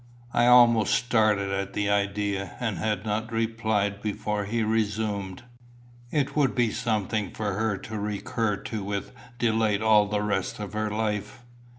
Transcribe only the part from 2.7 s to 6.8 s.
had not replied before he resumed: "It would be